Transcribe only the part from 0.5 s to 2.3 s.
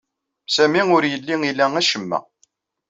Sami ur yelli ila acemma.